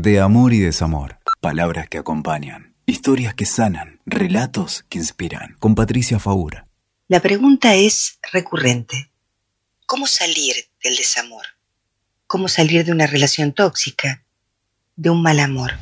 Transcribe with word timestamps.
de 0.00 0.20
amor 0.20 0.54
y 0.54 0.60
desamor. 0.60 1.18
Palabras 1.40 1.88
que 1.88 1.98
acompañan, 1.98 2.74
historias 2.86 3.34
que 3.34 3.44
sanan, 3.44 4.00
relatos 4.06 4.84
que 4.88 4.98
inspiran. 4.98 5.56
Con 5.58 5.74
Patricia 5.74 6.18
Faura. 6.18 6.66
La 7.08 7.20
pregunta 7.20 7.74
es 7.74 8.18
recurrente. 8.32 9.10
¿Cómo 9.86 10.06
salir 10.06 10.54
del 10.82 10.96
desamor? 10.96 11.44
¿Cómo 12.26 12.48
salir 12.48 12.84
de 12.84 12.92
una 12.92 13.06
relación 13.06 13.52
tóxica? 13.52 14.24
De 14.96 15.10
un 15.10 15.22
mal 15.22 15.40
amor. 15.40 15.72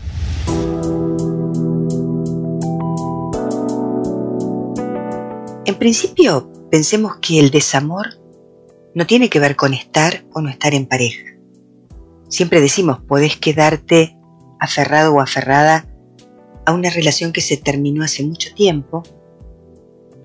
En 5.67 5.75
principio, 5.79 6.69
pensemos 6.71 7.19
que 7.21 7.39
el 7.39 7.51
desamor 7.51 8.21
no 8.95 9.07
tiene 9.07 9.29
que 9.29 9.39
ver 9.39 9.55
con 9.55 9.75
estar 9.75 10.25
o 10.33 10.41
no 10.41 10.49
estar 10.49 10.75
en 10.75 10.87
pareja. 10.87 11.38
Siempre 12.29 12.61
decimos, 12.61 13.01
podés 13.01 13.37
quedarte 13.37 14.17
aferrado 14.61 15.15
o 15.15 15.21
aferrada 15.21 15.87
a 16.67 16.73
una 16.73 16.91
relación 16.91 17.33
que 17.33 17.41
se 17.41 17.57
terminó 17.57 18.05
hace 18.05 18.25
mucho 18.25 18.55
tiempo. 18.55 19.03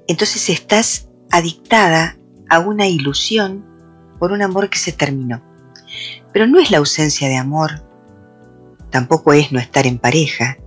Entonces 0.07 0.49
estás 0.49 1.09
adictada 1.31 2.17
a 2.49 2.59
una 2.59 2.87
ilusión 2.87 3.65
por 4.19 4.31
un 4.31 4.41
amor 4.41 4.69
que 4.69 4.77
se 4.77 4.91
terminó. 4.91 5.41
Pero 6.33 6.47
no 6.47 6.59
es 6.59 6.71
la 6.71 6.79
ausencia 6.79 7.29
de 7.29 7.37
amor, 7.37 7.85
tampoco 8.89 9.33
es 9.33 9.51
no 9.51 9.59
estar 9.59 9.87
en 9.87 9.97
pareja. 9.97 10.57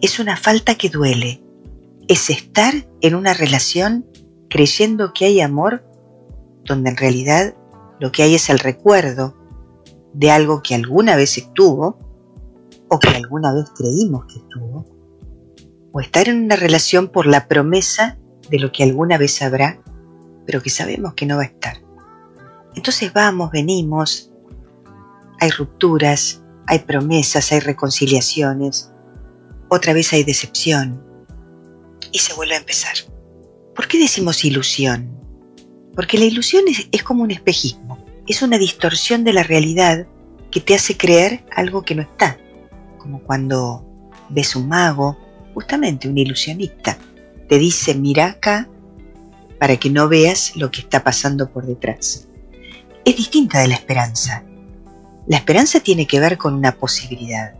Es 0.00 0.18
una 0.18 0.36
falta 0.36 0.76
que 0.76 0.88
duele. 0.88 1.42
Es 2.08 2.30
estar 2.30 2.74
en 3.00 3.14
una 3.14 3.34
relación 3.34 4.06
creyendo 4.48 5.12
que 5.12 5.26
hay 5.26 5.40
amor 5.40 5.84
donde 6.64 6.90
en 6.90 6.96
realidad 6.96 7.54
lo 8.00 8.12
que 8.12 8.22
hay 8.22 8.34
es 8.34 8.48
el 8.50 8.58
recuerdo 8.58 9.36
de 10.14 10.30
algo 10.30 10.62
que 10.62 10.74
alguna 10.74 11.16
vez 11.16 11.36
estuvo 11.36 11.98
o 12.88 12.98
que 12.98 13.08
alguna 13.08 13.52
vez 13.52 13.66
creímos 13.76 14.24
que 14.26 14.38
estuvo, 14.38 14.86
o 15.92 16.00
estar 16.00 16.28
en 16.28 16.44
una 16.44 16.56
relación 16.56 17.08
por 17.08 17.26
la 17.26 17.48
promesa 17.48 18.18
de 18.50 18.58
lo 18.58 18.72
que 18.72 18.82
alguna 18.82 19.18
vez 19.18 19.42
habrá, 19.42 19.82
pero 20.46 20.62
que 20.62 20.70
sabemos 20.70 21.14
que 21.14 21.26
no 21.26 21.36
va 21.36 21.42
a 21.42 21.46
estar. 21.46 21.78
Entonces 22.74 23.12
vamos, 23.12 23.50
venimos, 23.50 24.30
hay 25.40 25.50
rupturas, 25.50 26.42
hay 26.66 26.80
promesas, 26.80 27.52
hay 27.52 27.60
reconciliaciones, 27.60 28.92
otra 29.68 29.92
vez 29.92 30.12
hay 30.12 30.24
decepción 30.24 31.02
y 32.12 32.18
se 32.18 32.34
vuelve 32.34 32.54
a 32.54 32.58
empezar. 32.58 32.94
¿Por 33.74 33.88
qué 33.88 33.98
decimos 33.98 34.44
ilusión? 34.44 35.10
Porque 35.94 36.18
la 36.18 36.24
ilusión 36.24 36.64
es, 36.92 37.02
como 37.02 37.22
un 37.22 37.30
espejismo, 37.30 38.04
es 38.26 38.42
una 38.42 38.58
distorsión 38.58 39.24
de 39.24 39.32
la 39.32 39.42
realidad 39.42 40.06
que 40.54 40.60
te 40.60 40.76
hace 40.76 40.96
creer 40.96 41.44
algo 41.50 41.82
que 41.82 41.96
no 41.96 42.02
está, 42.02 42.38
como 42.98 43.18
cuando 43.24 43.84
ves 44.28 44.54
un 44.54 44.68
mago, 44.68 45.18
justamente 45.52 46.08
un 46.08 46.16
ilusionista, 46.16 46.96
te 47.48 47.58
dice 47.58 47.96
mira 47.96 48.26
acá 48.26 48.68
para 49.58 49.76
que 49.78 49.90
no 49.90 50.08
veas 50.08 50.54
lo 50.54 50.70
que 50.70 50.82
está 50.82 51.02
pasando 51.02 51.50
por 51.50 51.66
detrás. 51.66 52.28
Es 53.04 53.16
distinta 53.16 53.58
de 53.58 53.66
la 53.66 53.74
esperanza. 53.74 54.44
La 55.26 55.38
esperanza 55.38 55.80
tiene 55.80 56.06
que 56.06 56.20
ver 56.20 56.38
con 56.38 56.54
una 56.54 56.76
posibilidad. 56.76 57.54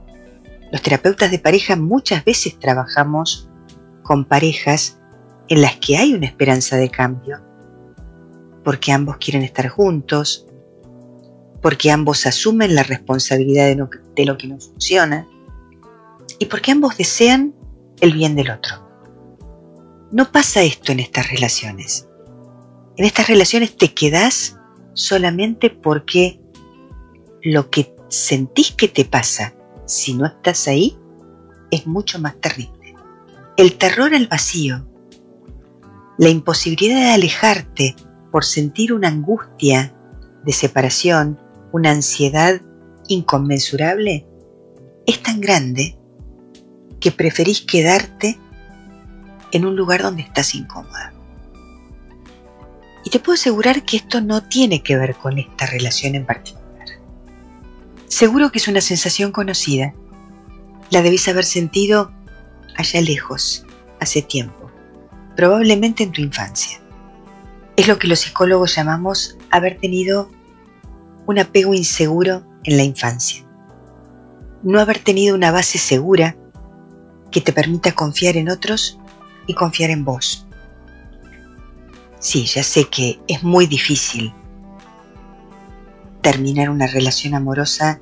Los 0.71 0.81
terapeutas 0.81 1.33
de 1.33 1.41
pareja 1.41 1.75
muchas 1.75 2.25
veces 2.25 2.61
trabajamos 2.61 3.51
con 4.05 4.25
parejas 4.25 5.01
en 5.49 5.63
las 5.63 5.79
que 5.79 5.97
hay 5.97 6.15
una 6.15 6.27
esperanza 6.27 6.77
de 6.77 6.91
cambio, 6.91 7.43
porque 8.63 8.93
ambos 8.93 9.17
quieren 9.17 9.43
estar 9.43 9.67
juntos, 9.69 10.47
porque 11.65 11.91
ambos 11.91 12.27
asumen 12.27 12.75
la 12.75 12.83
responsabilidad 12.83 13.69
de, 13.69 14.27
lo 14.27 14.37
que 14.37 14.47
no 14.47 14.61
funciona 14.61 15.27
y 16.39 16.45
porque 16.45 16.73
ambos 16.73 16.99
desean 16.99 17.55
el 18.03 18.13
bien 18.13 18.37
del 18.37 18.51
otro. 18.51 18.87
No 20.13 20.31
pasa 20.31 20.63
esto 20.63 20.93
en 20.93 21.01
estas 21.01 21.31
relaciones. 21.31 22.07
En 22.99 23.07
estas 23.07 23.29
relaciones 23.29 23.79
te 23.79 23.95
quedas 23.95 24.59
solamente 24.93 25.71
porque 25.71 26.39
lo 27.43 27.71
que 27.71 27.97
sentís 28.09 28.73
que 28.73 28.89
te 28.89 29.07
pasa 29.07 29.55
si 29.87 30.13
no 30.13 30.27
estás 30.27 30.69
ahí 30.69 30.99
es 31.71 31.87
mucho 31.87 32.19
más 32.19 32.39
terrible. 32.43 32.95
El 33.57 33.79
terror 33.79 34.15
al 34.15 34.27
vacío, 34.27 34.87
la 36.19 36.29
imposibilidad 36.29 37.01
de 37.01 37.13
alejarte 37.13 37.97
por 38.31 38.45
sentir 38.45 38.93
una 38.93 39.09
angustia 39.09 39.97
de 40.45 40.53
separación, 40.53 41.41
una 41.75 41.91
ansiedad 41.91 42.61
inconmensurable, 43.09 44.29
es 45.07 45.21
tan 45.25 45.41
grande 45.41 45.99
que 47.01 47.11
preferís 47.11 47.63
quedarte 47.63 48.39
en 49.51 49.67
un 49.67 49.75
lugar 49.75 50.01
donde 50.01 50.23
estás 50.23 50.55
incómoda. 50.55 51.13
Y 53.05 53.11
te 53.11 53.19
puedo 53.19 53.35
asegurar 53.35 53.85
que 53.85 53.97
esto 53.97 54.21
no 54.21 54.45
tiene 54.45 54.85
que 54.85 54.97
ver 54.97 55.17
con 55.17 55.37
esta 55.41 55.67
relación 55.67 56.15
en 56.15 56.25
particular. 56.25 56.87
Seguro 58.07 58.53
que 58.53 58.59
es 58.59 58.69
una 58.69 58.81
sensación 58.81 59.33
conocida. 59.33 59.95
La 60.91 61.03
debes 61.03 61.27
haber 61.27 61.45
sentido 61.45 62.13
allá 62.77 63.01
lejos, 63.01 63.67
hace 63.99 64.23
tiempo, 64.23 64.71
probablemente 65.35 66.05
en 66.05 66.13
tu 66.13 66.21
infancia. 66.21 66.81
Es 67.77 67.89
lo 67.89 67.99
que 67.99 68.07
los 68.07 68.21
psicólogos 68.21 68.77
llamamos 68.77 69.37
haber 69.51 69.77
tenido 69.81 70.31
un 71.27 71.39
apego 71.39 71.75
inseguro 71.75 72.45
en 72.65 72.77
la 72.77 72.85
infancia. 72.85 73.45
No 74.63 74.81
haber 74.81 74.99
tenido 74.99 75.35
una 75.35 75.51
base 75.51 75.79
segura 75.79 76.37
que 77.31 77.41
te 77.41 77.53
permita 77.53 77.93
confiar 77.93 78.37
en 78.37 78.49
otros 78.49 78.99
y 79.47 79.55
confiar 79.55 79.91
en 79.91 80.05
vos. 80.05 80.47
Sí, 82.19 82.47
ya 82.47 82.63
sé 82.63 82.85
que 82.89 83.21
es 83.29 83.43
muy 83.43 83.67
difícil 83.67 84.33
terminar 86.23 86.71
una 86.71 86.87
relación 86.87 87.35
amorosa 87.35 88.01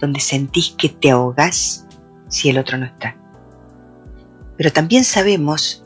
donde 0.00 0.20
sentís 0.20 0.74
que 0.76 0.90
te 0.90 1.10
ahogás 1.10 1.86
si 2.28 2.50
el 2.50 2.58
otro 2.58 2.76
no 2.76 2.84
está. 2.84 3.16
Pero 4.56 4.70
también 4.70 5.04
sabemos 5.04 5.84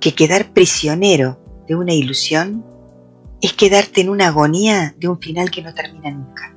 que 0.00 0.14
quedar 0.14 0.52
prisionero 0.52 1.38
de 1.68 1.76
una 1.76 1.92
ilusión 1.92 2.64
es 3.42 3.52
quedarte 3.54 4.00
en 4.00 4.08
una 4.08 4.28
agonía 4.28 4.94
de 4.96 5.08
un 5.08 5.18
final 5.20 5.50
que 5.50 5.62
no 5.62 5.74
termina 5.74 6.12
nunca. 6.12 6.54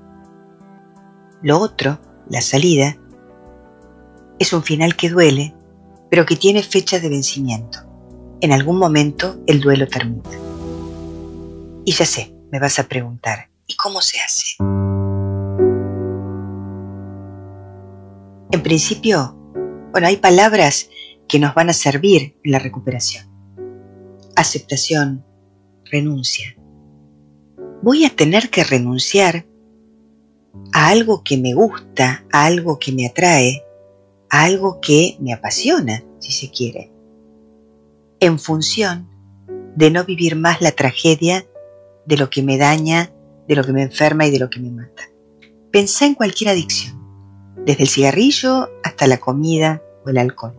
Lo 1.42 1.60
otro, 1.60 2.00
la 2.30 2.42
salida, 2.42 2.96
es 4.38 4.54
un 4.54 4.62
final 4.62 4.96
que 4.96 5.10
duele, 5.10 5.56
pero 6.12 6.28
que 6.28 6.36
tiene 6.36 6.62
fecha 6.62 7.00
de 7.00 7.10
vencimiento. 7.10 7.80
En 8.40 8.52
algún 8.52 8.78
momento 8.78 9.42
el 9.48 9.62
duelo 9.62 9.88
termina. 9.88 10.30
Y 11.86 11.92
ya 11.92 12.06
sé, 12.06 12.36
me 12.52 12.60
vas 12.60 12.78
a 12.78 12.88
preguntar, 12.88 13.50
¿y 13.66 13.76
cómo 13.76 14.00
se 14.02 14.20
hace? 14.20 14.56
En 18.52 18.62
principio, 18.62 19.36
bueno, 19.92 20.08
hay 20.08 20.18
palabras 20.18 20.90
que 21.28 21.40
nos 21.40 21.56
van 21.56 21.70
a 21.70 21.74
servir 21.74 22.38
en 22.44 22.52
la 22.52 22.60
recuperación. 22.60 23.26
Aceptación, 24.36 25.26
renuncia. 25.86 26.56
Voy 27.82 28.06
a 28.06 28.10
tener 28.10 28.50
que 28.50 28.64
renunciar 28.64 29.46
a 30.72 30.90
algo 30.90 31.24
que 31.24 31.38
me 31.38 31.54
gusta, 31.54 32.26
a 32.32 32.46
algo 32.46 32.80
que 32.80 32.92
me 32.92 33.08
atrae, 33.08 33.64
a 34.30 34.44
algo 34.44 34.80
que 34.82 35.18
me 35.20 35.34
apasiona, 35.34 36.04
si 36.20 36.32
se 36.32 36.50
quiere, 36.50 36.92
en 38.20 38.40
función 38.40 39.08
de 39.76 39.92
no 39.92 40.04
vivir 40.06 40.36
más 40.36 40.62
la 40.62 40.72
tragedia 40.72 41.46
de 42.06 42.18
lo 42.18 42.30
que 42.30 42.42
me 42.42 42.58
daña, 42.58 43.12
de 43.48 43.56
lo 43.56 43.64
que 43.64 43.74
me 43.74 43.84
enferma 43.84 44.26
y 44.26 44.32
de 44.32 44.40
lo 44.40 44.50
que 44.50 44.60
me 44.60 44.72
mata. 44.72 45.04
Pensá 45.72 46.06
en 46.06 46.16
cualquier 46.16 46.52
adicción, 46.52 47.00
desde 47.66 47.84
el 47.84 47.90
cigarrillo 47.90 48.70
hasta 48.84 49.08
la 49.08 49.18
comida 49.18 49.82
o 50.06 50.10
el 50.10 50.18
alcohol. 50.18 50.56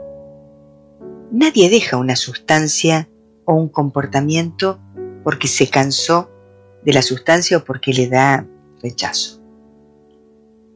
Nadie 1.33 1.71
deja 1.71 1.97
una 1.97 2.17
sustancia 2.17 3.09
o 3.45 3.55
un 3.55 3.69
comportamiento 3.69 4.81
porque 5.25 5.49
se 5.49 5.69
cansó 5.69 6.31
de 6.87 6.93
la 6.93 7.03
sustancia 7.03 7.59
o 7.59 7.65
porque 7.65 7.93
le 7.93 8.09
da 8.09 8.47
rechazo. 8.81 9.43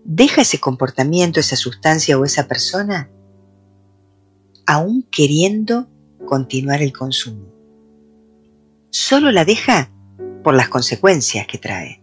Deja 0.05 0.43
ese 0.43 0.59
comportamiento, 0.59 1.39
esa 1.39 1.55
sustancia 1.55 2.19
o 2.19 2.25
esa 2.25 2.49
persona 2.49 3.09
aún 4.67 5.07
queriendo 5.11 5.89
continuar 6.27 6.83
el 6.83 6.93
consumo. 6.93 7.47
Solo 8.91 9.31
la 9.31 9.45
deja 9.45 9.93
por 10.43 10.55
las 10.55 10.69
consecuencias 10.69 11.47
que 11.47 11.59
trae. 11.59 12.03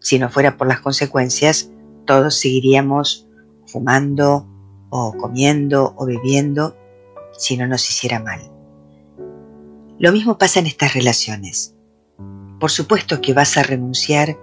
Si 0.00 0.18
no 0.18 0.30
fuera 0.30 0.56
por 0.56 0.68
las 0.68 0.80
consecuencias, 0.80 1.70
todos 2.06 2.36
seguiríamos 2.36 3.28
fumando 3.66 4.48
o 4.90 5.16
comiendo 5.16 5.94
o 5.96 6.06
bebiendo 6.06 6.76
si 7.36 7.56
no 7.56 7.66
nos 7.66 7.88
hiciera 7.88 8.20
mal. 8.20 8.40
Lo 9.98 10.12
mismo 10.12 10.38
pasa 10.38 10.60
en 10.60 10.66
estas 10.66 10.94
relaciones. 10.94 11.74
Por 12.62 12.70
supuesto 12.70 13.20
que 13.20 13.34
vas 13.34 13.56
a 13.56 13.64
renunciar 13.64 14.38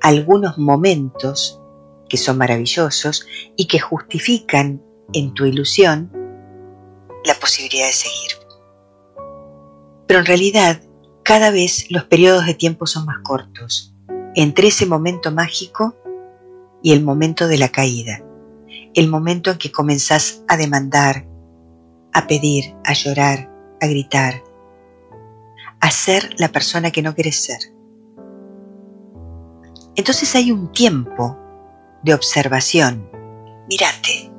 a 0.00 0.08
algunos 0.08 0.56
momentos 0.56 1.60
que 2.08 2.16
son 2.16 2.38
maravillosos 2.38 3.26
y 3.54 3.66
que 3.66 3.78
justifican 3.78 4.82
en 5.12 5.34
tu 5.34 5.44
ilusión 5.44 6.10
la 7.22 7.34
posibilidad 7.34 7.86
de 7.86 7.92
seguir. 7.92 8.30
Pero 10.06 10.20
en 10.20 10.24
realidad, 10.24 10.80
cada 11.22 11.50
vez 11.50 11.84
los 11.90 12.04
periodos 12.04 12.46
de 12.46 12.54
tiempo 12.54 12.86
son 12.86 13.04
más 13.04 13.18
cortos, 13.22 13.94
entre 14.34 14.68
ese 14.68 14.86
momento 14.86 15.30
mágico 15.30 15.94
y 16.82 16.94
el 16.94 17.04
momento 17.04 17.46
de 17.46 17.58
la 17.58 17.68
caída, 17.68 18.24
el 18.94 19.06
momento 19.08 19.50
en 19.50 19.58
que 19.58 19.70
comenzás 19.70 20.42
a 20.48 20.56
demandar, 20.56 21.26
a 22.14 22.26
pedir, 22.26 22.74
a 22.86 22.94
llorar, 22.94 23.52
a 23.82 23.86
gritar, 23.86 24.42
a 25.80 25.90
ser 25.90 26.34
la 26.38 26.48
persona 26.48 26.90
que 26.90 27.02
no 27.02 27.14
quieres 27.14 27.36
ser. 27.36 27.58
Entonces 29.96 30.34
hay 30.34 30.52
un 30.52 30.70
tiempo 30.72 31.36
de 32.02 32.14
observación. 32.14 33.10
Mírate. 33.68 34.30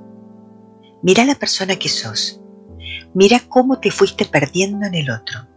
Mira 1.02 1.26
la 1.26 1.36
persona 1.36 1.76
que 1.76 1.90
sos. 1.90 2.42
Mira 3.14 3.42
cómo 3.50 3.80
te 3.80 3.92
fuiste 3.92 4.26
perdiendo 4.26 4.86
en 4.86 4.96
el 4.96 5.10
otro. 5.10 5.48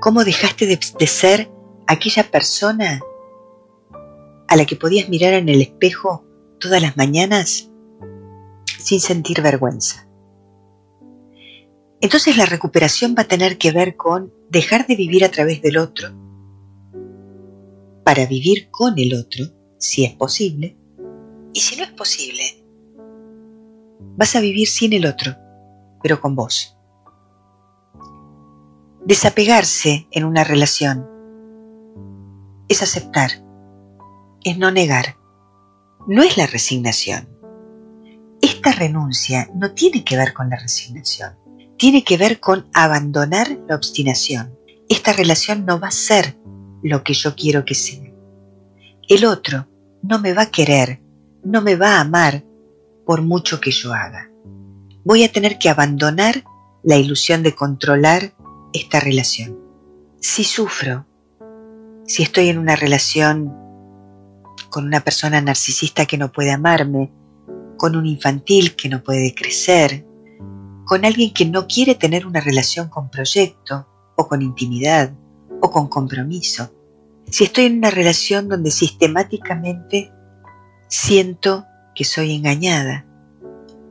Cómo 0.00 0.24
dejaste 0.24 0.66
de, 0.66 0.78
de 0.98 1.06
ser 1.06 1.50
aquella 1.86 2.30
persona 2.30 3.00
a 4.48 4.56
la 4.56 4.64
que 4.64 4.76
podías 4.76 5.08
mirar 5.08 5.32
en 5.34 5.48
el 5.48 5.62
espejo 5.62 6.24
todas 6.60 6.82
las 6.82 6.96
mañanas 6.96 7.70
sin 8.78 9.00
sentir 9.00 9.42
vergüenza. 9.42 10.05
Entonces 12.06 12.36
la 12.36 12.46
recuperación 12.46 13.16
va 13.18 13.22
a 13.22 13.26
tener 13.26 13.58
que 13.58 13.72
ver 13.72 13.96
con 13.96 14.32
dejar 14.48 14.86
de 14.86 14.94
vivir 14.94 15.24
a 15.24 15.28
través 15.28 15.60
del 15.60 15.76
otro 15.76 16.10
para 18.04 18.26
vivir 18.26 18.70
con 18.70 18.96
el 18.96 19.12
otro, 19.12 19.46
si 19.80 20.04
es 20.04 20.14
posible, 20.14 20.78
y 21.52 21.58
si 21.58 21.74
no 21.74 21.82
es 21.82 21.90
posible, 21.90 22.44
vas 24.16 24.36
a 24.36 24.40
vivir 24.40 24.68
sin 24.68 24.92
el 24.92 25.04
otro, 25.04 25.34
pero 26.00 26.20
con 26.20 26.36
vos. 26.36 26.78
Desapegarse 29.04 30.06
en 30.12 30.24
una 30.26 30.44
relación 30.44 31.08
es 32.68 32.84
aceptar, 32.84 33.32
es 34.44 34.56
no 34.56 34.70
negar, 34.70 35.16
no 36.06 36.22
es 36.22 36.36
la 36.36 36.46
resignación. 36.46 37.28
Esta 38.40 38.70
renuncia 38.70 39.50
no 39.56 39.72
tiene 39.72 40.04
que 40.04 40.16
ver 40.16 40.34
con 40.34 40.50
la 40.50 40.56
resignación, 40.56 41.45
tiene 41.76 42.04
que 42.04 42.16
ver 42.16 42.40
con 42.40 42.66
abandonar 42.72 43.58
la 43.68 43.76
obstinación. 43.76 44.56
Esta 44.88 45.12
relación 45.12 45.66
no 45.66 45.78
va 45.78 45.88
a 45.88 45.92
ser 45.92 46.36
lo 46.82 47.02
que 47.02 47.14
yo 47.14 47.34
quiero 47.34 47.64
que 47.64 47.74
sea. 47.74 48.12
El 49.08 49.24
otro 49.24 49.68
no 50.02 50.18
me 50.18 50.32
va 50.32 50.42
a 50.42 50.50
querer, 50.50 51.00
no 51.44 51.62
me 51.62 51.76
va 51.76 51.96
a 51.96 52.00
amar 52.00 52.44
por 53.04 53.22
mucho 53.22 53.60
que 53.60 53.70
yo 53.70 53.92
haga. 53.92 54.30
Voy 55.04 55.22
a 55.22 55.30
tener 55.30 55.58
que 55.58 55.68
abandonar 55.68 56.44
la 56.82 56.96
ilusión 56.96 57.42
de 57.42 57.54
controlar 57.54 58.34
esta 58.72 59.00
relación. 59.00 59.58
Si 60.20 60.44
sufro, 60.44 61.06
si 62.06 62.22
estoy 62.22 62.48
en 62.48 62.58
una 62.58 62.76
relación 62.76 63.52
con 64.70 64.84
una 64.84 65.00
persona 65.00 65.40
narcisista 65.40 66.06
que 66.06 66.18
no 66.18 66.32
puede 66.32 66.52
amarme, 66.52 67.12
con 67.76 67.96
un 67.96 68.06
infantil 68.06 68.74
que 68.74 68.88
no 68.88 69.02
puede 69.02 69.34
crecer, 69.34 70.04
con 70.86 71.04
alguien 71.04 71.34
que 71.34 71.44
no 71.44 71.66
quiere 71.66 71.96
tener 71.96 72.26
una 72.26 72.40
relación 72.40 72.88
con 72.88 73.10
proyecto 73.10 73.86
o 74.16 74.28
con 74.28 74.40
intimidad 74.40 75.12
o 75.60 75.70
con 75.70 75.88
compromiso. 75.88 76.72
Si 77.28 77.44
estoy 77.44 77.66
en 77.66 77.78
una 77.78 77.90
relación 77.90 78.48
donde 78.48 78.70
sistemáticamente 78.70 80.12
siento 80.88 81.66
que 81.94 82.04
soy 82.04 82.36
engañada 82.36 83.04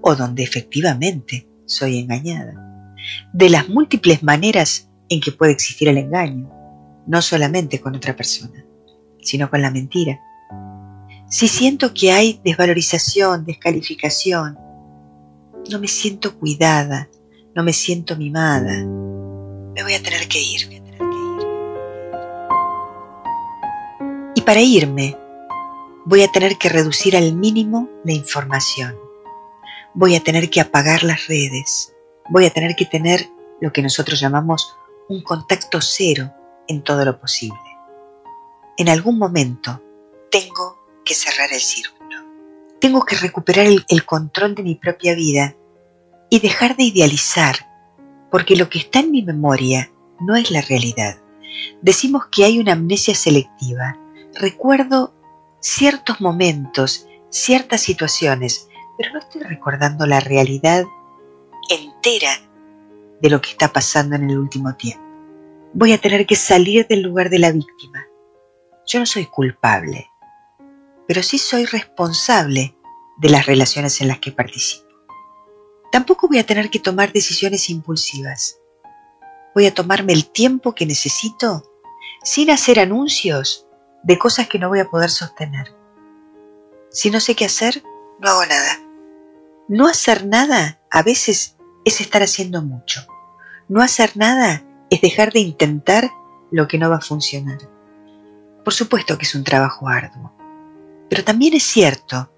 o 0.02 0.16
donde 0.16 0.44
efectivamente 0.44 1.50
soy 1.66 2.00
engañada. 2.00 2.96
De 3.34 3.50
las 3.50 3.68
múltiples 3.68 4.24
maneras 4.24 4.90
en 5.10 5.20
que 5.20 5.34
puede 5.34 5.52
existir 5.52 5.90
el 5.90 5.98
engaño, 5.98 6.50
no 7.08 7.22
solamente 7.22 7.82
con 7.82 7.94
otra 7.96 8.16
persona, 8.16 8.66
sino 9.22 9.50
con 9.50 9.62
la 9.62 9.70
mentira. 9.70 10.22
Si 11.30 11.50
siento 11.50 11.94
que 11.94 12.14
hay 12.14 12.40
desvalorización, 12.46 13.44
descalificación, 13.44 14.58
no 15.70 15.80
me 15.80 15.88
siento 15.88 16.38
cuidada, 16.38 17.10
no 17.54 17.64
me 17.64 17.74
siento 17.74 18.16
mimada, 18.16 18.84
me 18.84 19.84
voy 19.84 19.94
a 19.94 20.02
tener 20.02 20.28
que 20.28 20.42
ir. 20.42 20.84
Y 24.36 24.42
para 24.42 24.62
irme, 24.62 25.18
voy 26.06 26.22
a 26.24 26.28
tener 26.28 26.58
que 26.58 26.70
reducir 26.70 27.18
al 27.18 27.34
mínimo 27.34 27.90
la 28.04 28.14
información. 28.14 28.96
Voy 29.94 30.16
a 30.16 30.20
tener 30.20 30.50
que 30.50 30.62
apagar 30.62 31.04
las 31.04 31.28
redes. 31.28 31.94
Voy 32.30 32.46
a 32.46 32.52
tener 32.52 32.76
que 32.76 32.86
tener 32.86 33.30
lo 33.62 33.72
que 33.72 33.82
nosotros 33.82 34.20
llamamos 34.20 34.76
un 35.08 35.22
contacto 35.22 35.80
cero 35.82 36.32
en 36.68 36.84
todo 36.84 37.06
lo 37.06 37.20
posible. 37.20 37.60
En 38.78 38.90
algún 38.90 39.18
momento 39.18 39.82
tengo 40.30 40.78
que 41.06 41.14
cerrar 41.14 41.54
el 41.54 41.62
círculo. 41.62 41.95
Tengo 42.80 43.06
que 43.06 43.16
recuperar 43.16 43.68
el, 43.68 44.06
control 44.06 44.56
de 44.56 44.64
mi 44.64 44.76
propia 44.76 45.16
vida 45.16 45.56
y 46.30 46.40
dejar 46.40 46.76
de 46.76 46.84
idealizar, 46.84 47.56
porque 48.32 48.56
lo 48.56 48.70
que 48.70 48.80
está 48.80 49.00
en 49.00 49.12
mi 49.12 49.22
memoria 49.22 49.92
no 50.20 50.36
es 50.36 50.52
la 50.52 50.62
realidad. 50.62 51.18
Decimos 51.82 52.26
que 52.32 52.44
hay 52.44 52.60
una 52.60 52.74
amnesia 52.74 53.16
selectiva. 53.16 53.98
Recuerdo 54.34 55.14
ciertos 55.62 56.22
momentos, 56.22 57.08
ciertas 57.30 57.82
situaciones, 57.82 58.68
pero 58.98 59.14
no 59.14 59.20
estoy 59.20 59.42
recordando 59.42 60.06
la 60.06 60.20
realidad 60.20 60.86
entera 61.70 62.32
de 63.22 63.30
lo 63.30 63.42
que 63.42 63.52
está 63.52 63.72
pasando 63.72 64.16
en 64.16 64.30
el 64.30 64.38
último 64.38 64.76
tiempo. 64.76 65.04
Voy 65.74 65.92
a 65.92 65.98
tener 65.98 66.26
que 66.26 66.36
salir 66.36 66.88
del 66.88 67.02
lugar 67.02 67.30
de 67.30 67.40
la 67.40 67.52
víctima. 67.52 68.06
Yo 68.86 69.00
no 69.00 69.06
soy 69.06 69.26
culpable, 69.26 70.10
pero 71.08 71.24
sí 71.24 71.38
soy 71.38 71.66
responsable 71.66 72.78
de 73.18 73.30
las 73.30 73.46
relaciones 73.46 74.02
en 74.02 74.08
las 74.08 74.20
que 74.20 74.32
participo. 74.32 74.86
Tampoco 75.92 76.28
voy 76.28 76.40
a 76.40 76.46
tener 76.46 76.70
que 76.70 76.80
tomar 76.80 77.14
decisiones 77.14 77.70
impulsivas. 77.70 78.58
Voy 79.54 79.66
a 79.66 79.74
tomarme 79.74 80.14
el 80.14 80.26
tiempo 80.26 80.76
que 80.76 80.86
necesito 80.86 81.64
sin 82.24 82.50
hacer 82.50 82.80
anuncios 82.80 83.66
de 84.04 84.18
cosas 84.18 84.48
que 84.48 84.60
no 84.60 84.68
voy 84.68 84.80
a 84.80 84.90
poder 84.90 85.10
sostener. 85.10 85.74
Si 86.90 87.10
no 87.10 87.20
sé 87.20 87.36
qué 87.36 87.46
hacer, 87.46 87.84
no 88.20 88.30
hago 88.30 88.46
nada. 88.46 88.80
No 89.68 89.88
hacer 89.88 90.26
nada 90.26 90.82
a 90.92 91.02
veces 91.02 91.56
es 91.86 92.02
estar 92.02 92.22
haciendo 92.22 92.62
mucho. 92.62 93.06
No 93.68 93.82
hacer 93.82 94.16
nada 94.16 94.64
es 94.90 95.02
dejar 95.02 95.32
de 95.32 95.40
intentar 95.40 96.12
lo 96.52 96.68
que 96.68 96.78
no 96.78 96.90
va 96.90 96.98
a 96.98 97.02
funcionar. 97.02 97.60
Por 98.64 98.74
supuesto 98.74 99.18
que 99.18 99.26
es 99.26 99.36
un 99.36 99.44
trabajo 99.44 99.88
arduo, 99.88 100.36
pero 101.10 101.24
también 101.24 101.54
es 101.54 101.64
cierto 101.64 102.32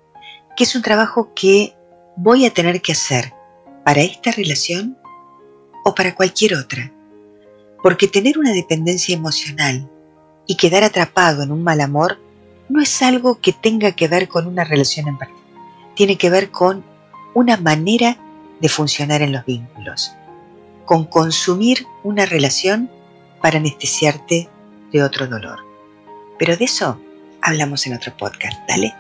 que 0.56 0.64
es 0.64 0.76
un 0.76 0.82
trabajo 0.82 1.34
que 1.36 1.76
voy 2.16 2.46
a 2.46 2.54
tener 2.54 2.82
que 2.82 2.94
hacer 2.94 3.34
para 3.86 4.02
esta 4.02 4.32
relación 4.32 4.98
o 5.86 5.96
para 5.96 6.16
cualquier 6.16 6.56
otra, 6.56 6.92
porque 7.82 8.08
tener 8.08 8.38
una 8.38 8.52
dependencia 8.54 9.16
emocional 9.16 9.90
y 10.46 10.56
quedar 10.56 10.84
atrapado 10.84 11.44
en 11.44 11.52
un 11.52 11.64
mal 11.64 11.80
amor 11.82 12.20
no 12.70 12.82
es 12.82 13.02
algo 13.02 13.40
que 13.40 13.54
tenga 13.54 13.92
que 13.94 14.08
ver 14.08 14.28
con 14.28 14.48
una 14.48 14.64
relación 14.64 15.08
en 15.08 15.18
particular. 15.18 15.48
Tiene 15.96 16.18
que 16.18 16.30
ver 16.30 16.52
con 16.52 16.84
una 17.34 17.58
manera 17.58 18.18
de 18.60 18.70
funcionar 18.70 19.22
en 19.22 19.32
los 19.32 19.46
vínculos, 19.46 20.12
con 20.86 21.06
consumir 21.06 21.86
una 22.04 22.26
relación 22.26 22.90
para 23.42 23.60
anestesiarte 23.60 24.50
de 24.92 25.04
otro 25.04 25.28
dolor. 25.28 25.60
Pero 26.40 26.58
de 26.58 26.66
eso 26.66 27.00
hablamos 27.48 27.88
en 27.88 27.96
otro 27.96 28.16
podcast, 28.16 28.60
¿dale? 28.68 28.94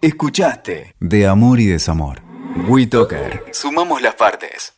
Escuchaste 0.00 0.94
De 0.98 1.26
Amor 1.26 1.60
y 1.60 1.66
Desamor. 1.66 2.20
WeToker. 2.68 3.44
Sumamos 3.52 4.02
las 4.02 4.14
partes. 4.14 4.75